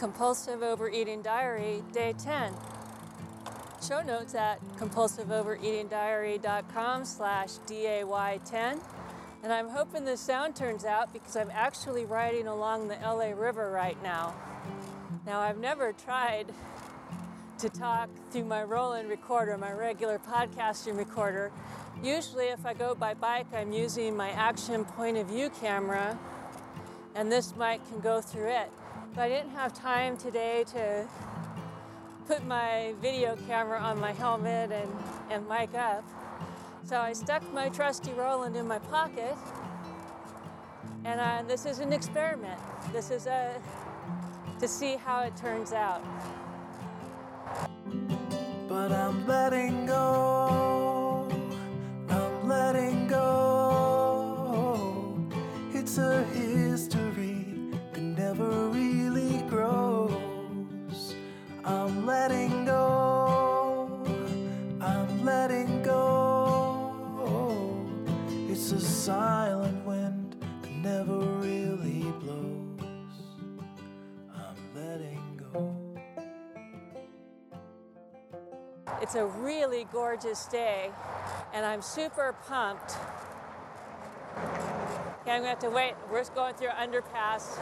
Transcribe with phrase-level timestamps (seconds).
[0.00, 2.54] Compulsive Overeating Diary, Day 10.
[3.86, 8.80] Show notes at compulsiveovereatingdiary.com slash DAY10.
[9.42, 13.70] And I'm hoping the sound turns out because I'm actually riding along the LA River
[13.70, 14.32] right now.
[15.26, 16.46] Now, I've never tried
[17.58, 21.52] to talk through my Roland recorder, my regular podcasting recorder.
[22.02, 26.18] Usually, if I go by bike, I'm using my action point of view camera,
[27.14, 28.72] and this mic can go through it.
[29.14, 31.06] But I didn't have time today to
[32.26, 34.90] put my video camera on my helmet and,
[35.30, 36.04] and mic up.
[36.84, 39.36] So I stuck my trusty Roland in my pocket,
[41.04, 42.60] and uh, this is an experiment.
[42.92, 43.60] This is a
[44.58, 46.02] to see how it turns out
[48.70, 50.59] but I'm letting go.
[79.10, 80.88] It's a really gorgeous day,
[81.52, 82.92] and I'm super pumped.
[84.36, 85.94] Okay, I'm gonna have to wait.
[86.08, 87.58] We're just going through underpass.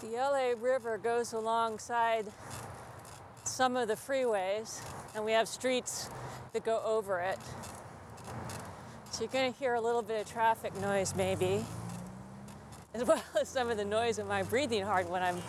[0.00, 2.26] The LA River goes alongside
[3.42, 4.80] some of the freeways,
[5.16, 6.08] and we have streets
[6.52, 7.40] that go over it.
[9.10, 11.64] So you're gonna hear a little bit of traffic noise, maybe,
[12.94, 15.42] as well as some of the noise of my breathing hard when I'm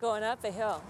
[0.00, 0.82] going up a hill.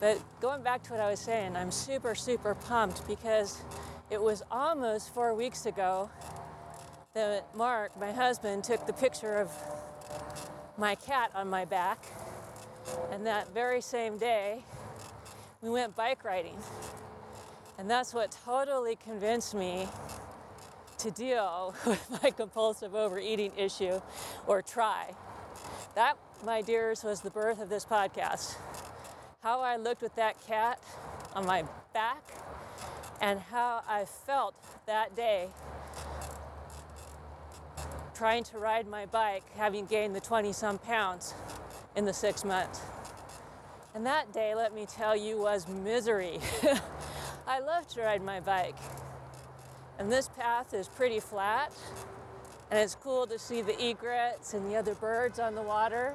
[0.00, 3.62] But going back to what I was saying, I'm super, super pumped because
[4.10, 6.10] it was almost four weeks ago
[7.14, 9.50] that Mark, my husband, took the picture of
[10.76, 12.04] my cat on my back.
[13.10, 14.64] And that very same day,
[15.60, 16.56] we went bike riding.
[17.78, 19.88] And that's what totally convinced me
[20.98, 24.00] to deal with my compulsive overeating issue
[24.46, 25.14] or try.
[25.94, 28.54] That, my dears, was the birth of this podcast.
[29.42, 30.80] How I looked with that cat
[31.34, 32.22] on my back
[33.20, 34.54] and how I felt
[34.86, 35.48] that day
[38.14, 41.34] trying to ride my bike, having gained the 20 some pounds
[41.94, 42.80] in the six months.
[43.94, 46.40] And that day, let me tell you, was misery.
[47.46, 48.76] I love to ride my bike.
[49.98, 51.72] And this path is pretty flat,
[52.70, 56.14] and it's cool to see the egrets and the other birds on the water,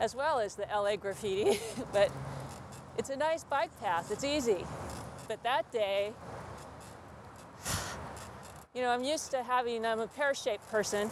[0.00, 1.58] as well as the LA graffiti.
[1.92, 2.10] but
[2.96, 4.64] it's a nice bike path, it's easy.
[5.26, 6.12] But that day,
[8.74, 11.10] you know, I'm used to having, I'm a pear shaped person,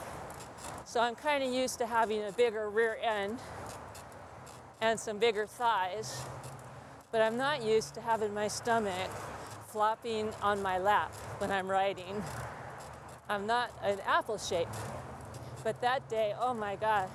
[0.84, 3.38] so I'm kind of used to having a bigger rear end
[4.80, 6.22] and some bigger thighs,
[7.10, 9.10] but I'm not used to having my stomach
[9.68, 12.22] flopping on my lap when I'm riding.
[13.28, 14.68] I'm not an apple shape.
[15.64, 17.08] But that day, oh my God,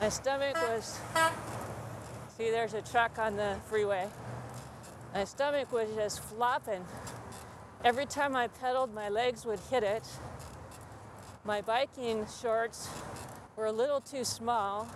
[0.00, 0.98] my stomach was.
[2.36, 4.08] See, there's a truck on the freeway.
[5.12, 6.84] My stomach was just flopping.
[7.84, 10.06] Every time I pedaled, my legs would hit it.
[11.44, 12.88] My biking shorts
[13.56, 14.88] were a little too small.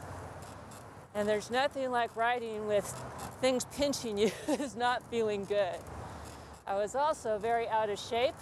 [1.15, 2.87] And there's nothing like riding with
[3.41, 5.77] things pinching you is not feeling good.
[6.67, 8.35] I was also very out of shape.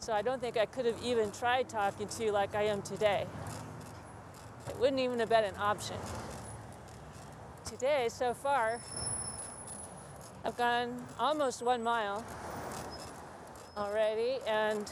[0.00, 2.82] So I don't think I could have even tried talking to you like I am
[2.82, 3.26] today.
[4.84, 5.96] Wouldn't even have been an option.
[7.64, 8.78] Today, so far,
[10.44, 12.22] I've gone almost one mile
[13.78, 14.84] already, and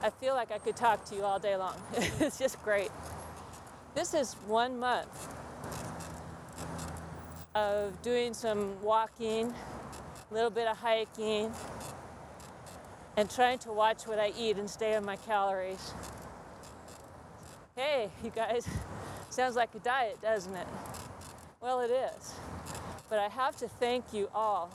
[0.00, 1.74] I feel like I could talk to you all day long.
[2.20, 2.92] it's just great.
[3.96, 5.28] This is one month
[7.56, 9.52] of doing some walking,
[10.30, 11.52] a little bit of hiking,
[13.16, 15.94] and trying to watch what I eat and stay on my calories.
[17.78, 18.68] Hey, you guys,
[19.30, 20.66] sounds like a diet, doesn't it?
[21.60, 22.34] Well, it is.
[23.08, 24.68] But I have to thank you all.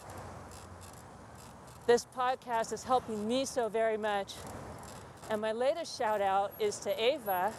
[1.85, 4.35] This podcast is helping me so very much.
[5.29, 7.51] And my latest shout out is to Ava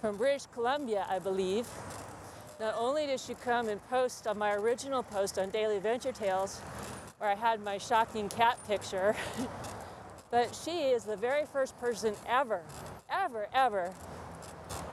[0.00, 1.68] from British Columbia, I believe.
[2.58, 6.58] Not only did she come and post on my original post on Daily Adventure Tales,
[7.18, 9.14] where I had my shocking cat picture,
[10.32, 12.62] but she is the very first person ever,
[13.08, 13.92] ever, ever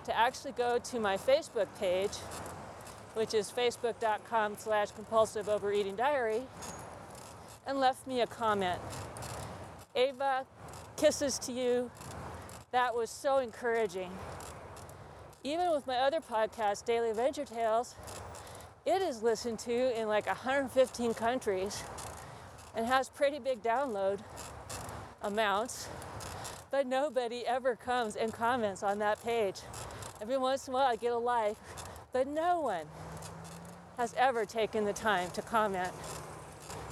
[0.07, 2.15] to actually go to my Facebook page,
[3.13, 6.43] which is facebook.com slash compulsive overeating diary,
[7.67, 8.79] and left me a comment.
[9.95, 10.45] Ava,
[10.95, 11.91] kisses to you.
[12.71, 14.09] that was so encouraging.
[15.43, 17.95] Even with my other podcast, Daily Adventure Tales,
[18.85, 21.83] it is listened to in like 115 countries
[22.73, 24.19] and has pretty big download
[25.21, 25.89] amounts,
[26.71, 29.55] but nobody ever comes and comments on that page.
[30.21, 31.57] Every once in a while I get a like,
[32.11, 32.85] but no one
[33.97, 35.91] has ever taken the time to comment.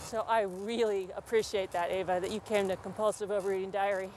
[0.06, 4.10] So I really appreciate that, Ava, that you came to Compulsive Overeating Diary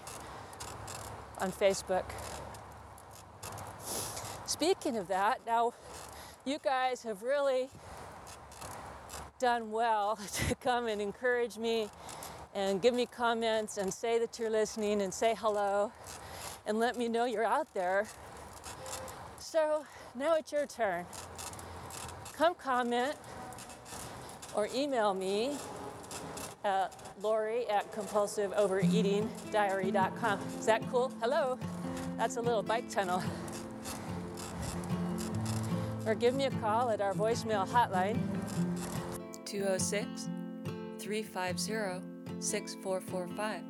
[1.39, 2.05] on Facebook.
[4.47, 5.73] Speaking of that, now
[6.45, 7.69] you guys have really
[9.39, 11.89] done well to come and encourage me
[12.55, 15.93] and give me comments and say that you're listening and say hello
[16.67, 18.07] and let me know you're out there.
[19.59, 19.83] So
[20.15, 21.05] now it's your turn.
[22.33, 23.17] Come comment
[24.55, 25.57] or email me
[26.65, 30.41] at Lori at compulsiveovereatingdiary.com.
[30.61, 31.11] Is that cool?
[31.21, 31.59] Hello?
[32.17, 33.21] That's a little bike tunnel.
[36.07, 38.21] Or give me a call at our voicemail hotline
[39.45, 40.29] 206
[41.01, 42.07] 350
[42.39, 43.65] 6445.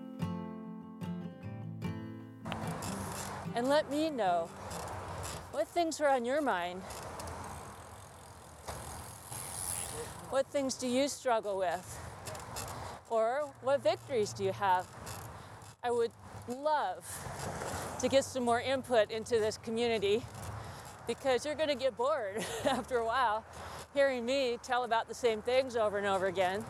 [3.54, 4.50] And let me know
[5.58, 6.80] what things are on your mind.
[10.30, 11.98] What things do you struggle with?
[13.10, 14.86] Or what victories do you have?
[15.82, 16.12] I would
[16.46, 17.04] love
[18.00, 20.22] to get some more input into this community
[21.08, 23.44] because you're going to get bored after a while
[23.94, 26.64] hearing me tell about the same things over and over again.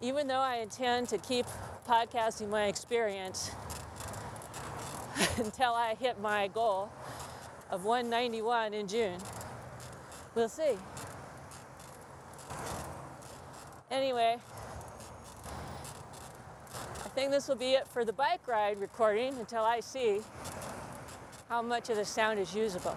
[0.00, 1.46] Even though I intend to keep
[1.88, 3.50] podcasting my experience
[5.38, 6.92] until I hit my goal
[7.70, 9.18] of 191 in June.
[10.34, 10.76] We'll see.
[13.90, 14.36] Anyway,
[17.04, 20.20] I think this will be it for the bike ride recording until I see
[21.48, 22.96] how much of the sound is usable.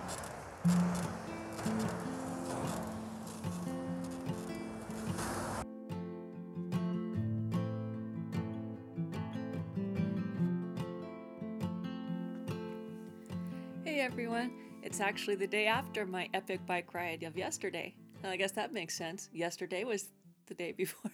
[14.03, 14.51] Everyone,
[14.81, 17.95] it's actually the day after my epic bike ride of yesterday.
[18.21, 19.29] I guess that makes sense.
[19.31, 20.09] Yesterday was
[20.47, 21.09] the day before.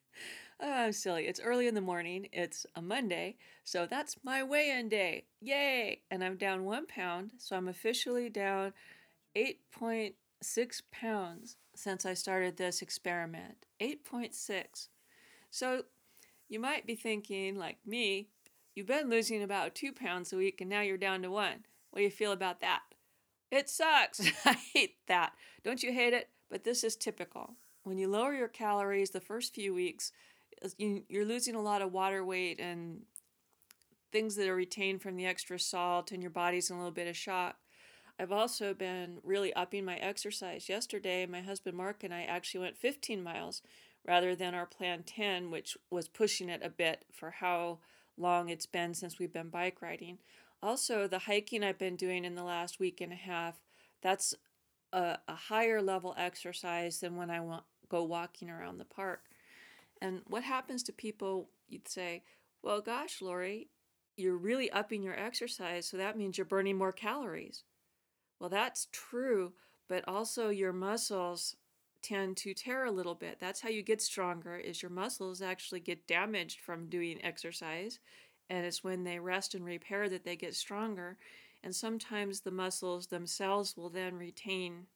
[0.60, 1.28] oh, I'm silly.
[1.28, 2.26] It's early in the morning.
[2.32, 5.26] It's a Monday, so that's my weigh in day.
[5.40, 6.00] Yay!
[6.10, 8.72] And I'm down one pound, so I'm officially down
[9.36, 13.66] 8.6 pounds since I started this experiment.
[13.80, 14.88] 8.6.
[15.52, 15.84] So
[16.48, 18.26] you might be thinking, like me,
[18.74, 21.66] you've been losing about two pounds a week and now you're down to one.
[21.94, 22.80] What do you feel about that?
[23.52, 24.20] It sucks.
[24.44, 25.32] I hate that.
[25.62, 26.28] Don't you hate it?
[26.50, 27.54] But this is typical.
[27.84, 30.10] When you lower your calories the first few weeks,
[30.76, 33.02] you're losing a lot of water weight and
[34.10, 37.06] things that are retained from the extra salt, and your body's in a little bit
[37.06, 37.58] of shock.
[38.18, 40.68] I've also been really upping my exercise.
[40.68, 43.62] Yesterday, my husband Mark and I actually went 15 miles
[44.04, 47.78] rather than our plan 10, which was pushing it a bit for how
[48.16, 50.18] long it's been since we've been bike riding.
[50.64, 53.60] Also, the hiking I've been doing in the last week and a half,
[54.00, 54.34] that's
[54.94, 59.24] a, a higher level exercise than when I want, go walking around the park.
[60.00, 62.22] And what happens to people, you'd say,
[62.62, 63.68] well, gosh, Lori,
[64.16, 67.64] you're really upping your exercise, so that means you're burning more calories.
[68.40, 69.52] Well, that's true,
[69.86, 71.56] but also your muscles
[72.00, 73.36] tend to tear a little bit.
[73.38, 77.98] That's how you get stronger is your muscles actually get damaged from doing exercise
[78.50, 81.16] and it's when they rest and repair that they get stronger.
[81.62, 84.86] And sometimes the muscles themselves will then retain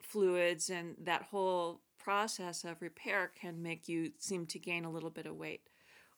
[0.00, 5.10] fluids, and that whole process of repair can make you seem to gain a little
[5.10, 5.62] bit of weight.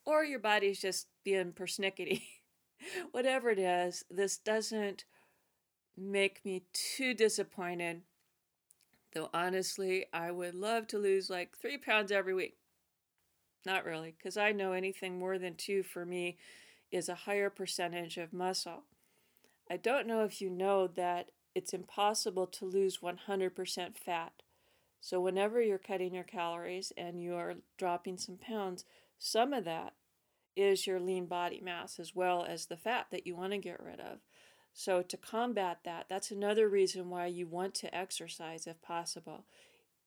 [0.05, 2.23] Or your body's just being persnickety.
[3.11, 5.05] Whatever it is, this doesn't
[5.97, 8.03] make me too disappointed.
[9.15, 12.58] Though honestly, I would love to lose like three pounds every week.
[13.67, 16.37] Not really, because I know anything more than two for me
[16.91, 18.85] is a higher percentage of muscle.
[19.71, 24.33] I don't know if you know that it's impossible to lose 100% fat.
[25.01, 28.85] So, whenever you're cutting your calories and you are dropping some pounds,
[29.19, 29.95] some of that
[30.57, 33.83] is your lean body mass as well as the fat that you want to get
[33.83, 34.19] rid of.
[34.73, 39.45] So, to combat that, that's another reason why you want to exercise if possible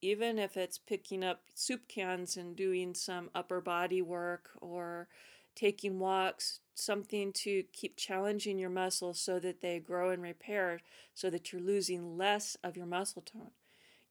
[0.01, 5.07] even if it's picking up soup cans and doing some upper body work or
[5.55, 10.79] taking walks, something to keep challenging your muscles so that they grow and repair
[11.13, 13.51] so that you're losing less of your muscle tone.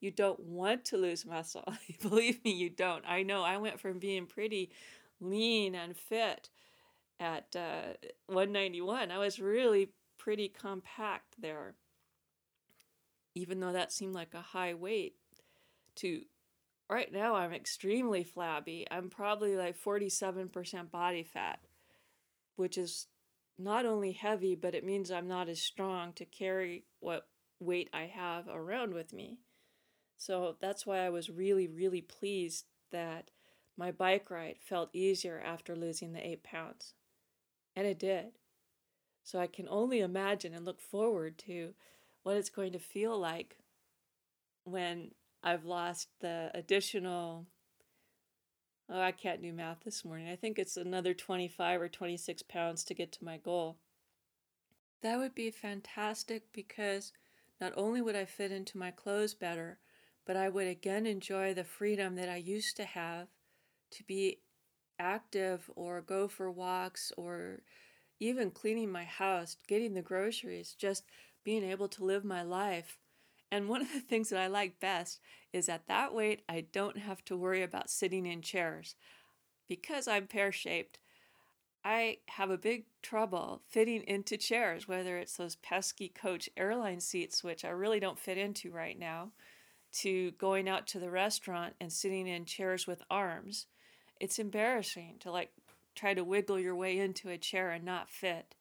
[0.00, 1.74] You don't want to lose muscle.
[2.02, 3.04] Believe me, you don't.
[3.06, 4.70] I know I went from being pretty
[5.20, 6.48] lean and fit
[7.18, 7.94] at uh,
[8.26, 9.10] 191.
[9.10, 11.74] I was really pretty compact there,
[13.34, 15.16] even though that seemed like a high weight.
[16.00, 16.22] To
[16.88, 18.86] right now, I'm extremely flabby.
[18.90, 21.60] I'm probably like 47% body fat,
[22.56, 23.06] which is
[23.58, 27.28] not only heavy, but it means I'm not as strong to carry what
[27.58, 29.40] weight I have around with me.
[30.16, 33.30] So that's why I was really, really pleased that
[33.76, 36.94] my bike ride felt easier after losing the eight pounds.
[37.76, 38.32] And it did.
[39.22, 41.74] So I can only imagine and look forward to
[42.22, 43.58] what it's going to feel like
[44.64, 47.46] when I've lost the additional.
[48.90, 50.28] Oh, I can't do math this morning.
[50.28, 53.78] I think it's another 25 or 26 pounds to get to my goal.
[55.02, 57.12] That would be fantastic because
[57.60, 59.78] not only would I fit into my clothes better,
[60.24, 63.28] but I would again enjoy the freedom that I used to have
[63.92, 64.40] to be
[64.98, 67.62] active or go for walks or
[68.20, 71.04] even cleaning my house, getting the groceries, just
[71.44, 72.98] being able to live my life.
[73.52, 75.20] And one of the things that I like best
[75.52, 78.94] is at that weight, I don't have to worry about sitting in chairs.
[79.68, 80.98] Because I'm pear shaped,
[81.84, 87.42] I have a big trouble fitting into chairs, whether it's those pesky coach airline seats,
[87.42, 89.32] which I really don't fit into right now,
[89.92, 93.66] to going out to the restaurant and sitting in chairs with arms
[94.20, 95.50] it's embarrassing to like
[95.94, 98.54] try to wiggle your way into a chair and not fit.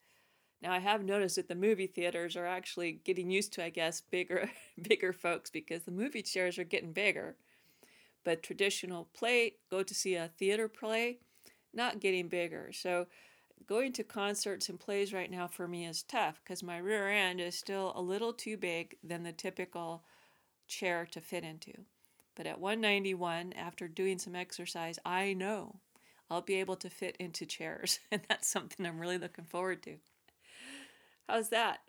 [0.61, 4.01] Now I have noticed that the movie theaters are actually getting used to, I guess,
[4.01, 4.49] bigger
[4.81, 7.35] bigger folks because the movie chairs are getting bigger.
[8.23, 11.19] But traditional play, go to see a theater play,
[11.73, 12.71] not getting bigger.
[12.73, 13.07] So
[13.65, 17.39] going to concerts and plays right now for me is tough because my rear end
[17.39, 20.03] is still a little too big than the typical
[20.67, 21.73] chair to fit into.
[22.35, 25.77] But at 191, after doing some exercise, I know
[26.29, 27.99] I'll be able to fit into chairs.
[28.11, 29.97] And that's something I'm really looking forward to.
[31.29, 31.81] How's that?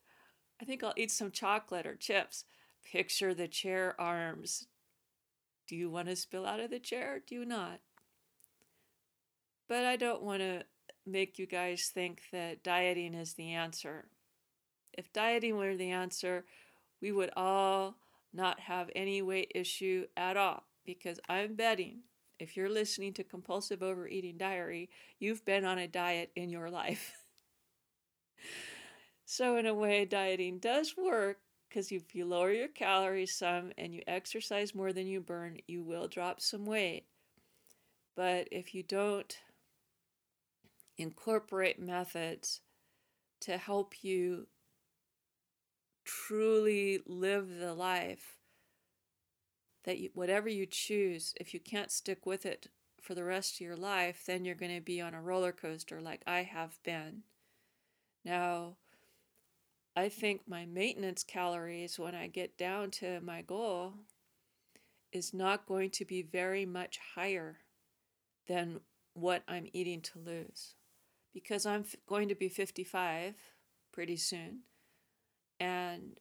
[0.60, 2.44] I think I'll eat some chocolate or chips.
[2.84, 4.66] Picture the chair arms.
[5.66, 7.20] Do you want to spill out of the chair?
[7.26, 7.80] Do you not?
[9.68, 10.64] But I don't want to
[11.06, 14.08] make you guys think that dieting is the answer.
[14.92, 16.44] If dieting were the answer,
[17.00, 17.94] we would all
[18.34, 22.00] not have any weight issue at all because I'm betting
[22.40, 27.12] if you're listening to Compulsive Overeating Diary, you've been on a diet in your life.
[29.32, 33.94] so, in a way, dieting does work because if you lower your calories some and
[33.94, 37.04] you exercise more than you burn, you will drop some weight.
[38.16, 39.38] But if you don't
[40.98, 42.62] incorporate methods
[43.42, 44.48] to help you
[46.04, 48.34] truly live the life
[49.84, 52.66] that you, whatever you choose, if you can't stick with it
[53.00, 56.00] for the rest of your life, then you're going to be on a roller coaster
[56.00, 57.22] like I have been.
[58.24, 58.74] Now,
[60.00, 63.92] I think my maintenance calories when I get down to my goal
[65.12, 67.58] is not going to be very much higher
[68.48, 68.80] than
[69.12, 70.74] what I'm eating to lose
[71.34, 73.34] because I'm f- going to be 55
[73.92, 74.60] pretty soon
[75.60, 76.18] and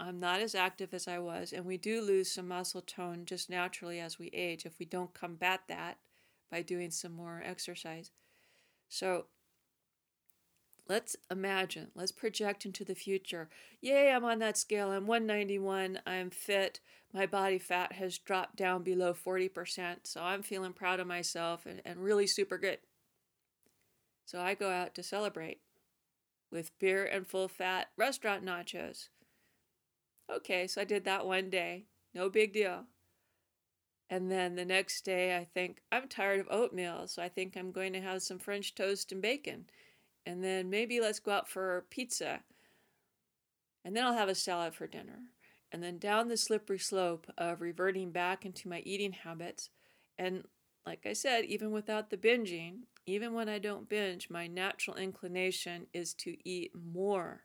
[0.00, 3.50] I'm not as active as I was, and we do lose some muscle tone just
[3.50, 5.98] naturally as we age if we don't combat that
[6.50, 8.10] by doing some more exercise.
[8.88, 9.26] So
[10.88, 13.48] let's imagine, let's project into the future.
[13.80, 14.90] Yay, I'm on that scale.
[14.90, 16.00] I'm 191.
[16.06, 16.80] I'm fit.
[17.12, 19.98] My body fat has dropped down below 40%.
[20.04, 22.78] So I'm feeling proud of myself and, and really super good.
[24.24, 25.60] So I go out to celebrate
[26.50, 29.08] with beer and full fat restaurant nachos.
[30.30, 31.84] Okay, so I did that one day.
[32.14, 32.84] No big deal.
[34.08, 37.72] And then the next day, I think I'm tired of oatmeal, so I think I'm
[37.72, 39.64] going to have some French toast and bacon.
[40.24, 42.40] And then maybe let's go out for pizza.
[43.84, 45.20] And then I'll have a salad for dinner.
[45.72, 49.70] And then down the slippery slope of reverting back into my eating habits.
[50.18, 50.44] And
[50.86, 55.86] like I said, even without the binging, even when I don't binge, my natural inclination
[55.92, 57.42] is to eat more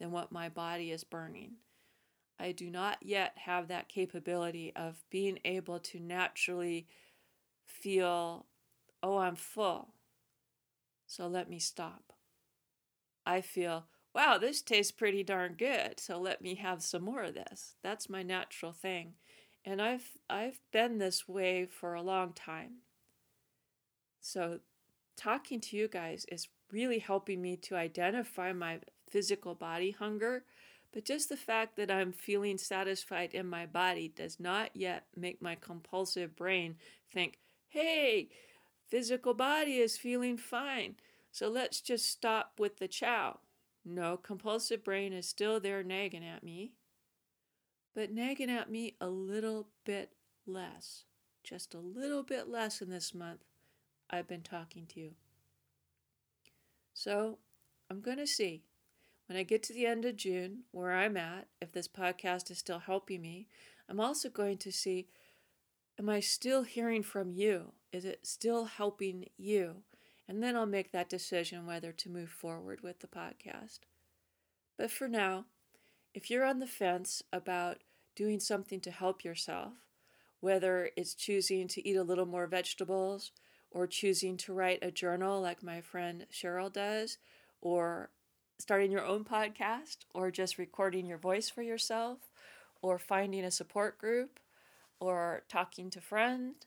[0.00, 1.52] than what my body is burning.
[2.40, 6.86] I do not yet have that capability of being able to naturally
[7.66, 8.46] feel,
[9.02, 9.88] oh, I'm full.
[11.06, 12.07] So let me stop.
[13.28, 16.00] I feel, wow, this tastes pretty darn good.
[16.00, 17.74] So let me have some more of this.
[17.82, 19.12] That's my natural thing.
[19.66, 22.78] And I've I've been this way for a long time.
[24.22, 24.60] So
[25.16, 28.80] talking to you guys is really helping me to identify my
[29.10, 30.44] physical body hunger.
[30.92, 35.42] But just the fact that I'm feeling satisfied in my body does not yet make
[35.42, 36.76] my compulsive brain
[37.12, 38.30] think, hey,
[38.88, 40.96] physical body is feeling fine.
[41.30, 43.40] So let's just stop with the chow.
[43.84, 46.72] No, compulsive brain is still there nagging at me,
[47.94, 50.12] but nagging at me a little bit
[50.46, 51.04] less.
[51.42, 53.40] Just a little bit less in this month
[54.10, 55.12] I've been talking to you.
[56.94, 57.38] So
[57.90, 58.64] I'm going to see
[59.26, 62.58] when I get to the end of June where I'm at, if this podcast is
[62.58, 63.46] still helping me.
[63.88, 65.08] I'm also going to see
[65.98, 67.72] am I still hearing from you?
[67.92, 69.82] Is it still helping you?
[70.28, 73.80] And then I'll make that decision whether to move forward with the podcast.
[74.76, 75.46] But for now,
[76.14, 77.78] if you're on the fence about
[78.14, 79.72] doing something to help yourself,
[80.40, 83.32] whether it's choosing to eat a little more vegetables
[83.70, 87.18] or choosing to write a journal like my friend Cheryl does,
[87.60, 88.10] or
[88.58, 92.18] starting your own podcast, or just recording your voice for yourself,
[92.82, 94.40] or finding a support group,
[95.00, 96.66] or talking to friends,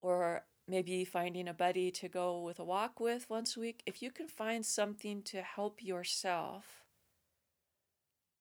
[0.00, 4.02] or maybe finding a buddy to go with a walk with once a week, if
[4.02, 6.82] you can find something to help yourself,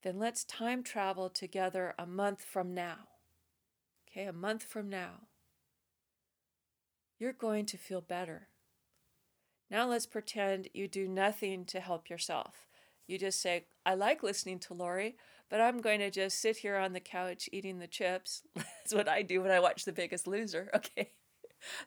[0.04, 3.08] then let's time travel together a month from now.
[4.10, 5.28] Okay, a month from now.
[7.20, 8.48] You're going to feel better.
[9.70, 12.68] Now let's pretend you do nothing to help yourself.
[13.08, 15.16] You just say, I like listening to Lori,
[15.50, 18.44] but I'm going to just sit here on the couch eating the chips.
[18.56, 20.70] That's what I do when I watch The Biggest Loser.
[20.76, 21.12] Okay.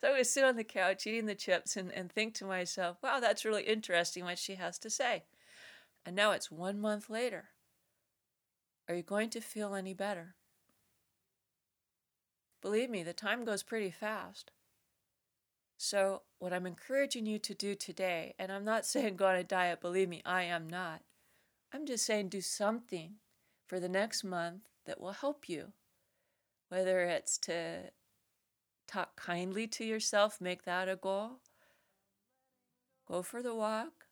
[0.00, 2.98] So I would sit on the couch eating the chips and, and think to myself,
[3.02, 5.24] wow, that's really interesting what she has to say.
[6.06, 7.50] And now it's one month later.
[8.88, 10.34] Are you going to feel any better?
[12.60, 14.50] Believe me, the time goes pretty fast.
[15.76, 19.44] So, what I'm encouraging you to do today, and I'm not saying go on a
[19.44, 21.02] diet, believe me, I am not.
[21.72, 23.14] I'm just saying do something
[23.66, 25.72] for the next month that will help you.
[26.68, 27.90] Whether it's to
[28.86, 31.40] talk kindly to yourself, make that a goal.
[33.06, 34.06] Go for the walk,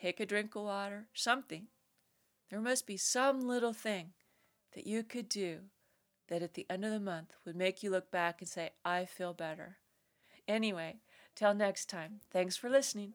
[0.00, 1.66] take a drink of water, something.
[2.50, 4.12] There must be some little thing
[4.74, 5.60] that you could do
[6.28, 9.04] that at the end of the month would make you look back and say, I
[9.04, 9.78] feel better.
[10.46, 10.96] Anyway,
[11.34, 13.14] till next time, thanks for listening.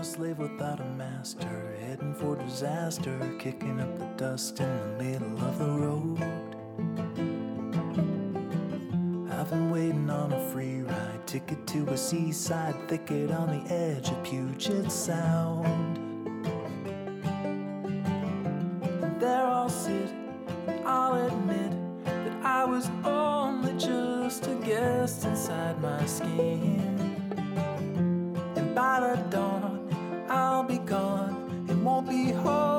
[0.00, 5.44] A slave without a master, heading for disaster, kicking up the dust in the middle
[5.44, 6.18] of the road.
[9.30, 14.08] I've been waiting on a free ride, ticket to a seaside thicket on the edge
[14.08, 15.98] of Puget Sound.
[19.02, 20.10] And there I'll sit,
[20.86, 21.72] I'll admit
[22.06, 26.96] that I was only just a guest inside my skin.
[28.56, 29.49] And by the dawn,
[30.70, 32.69] be gone and won't be holding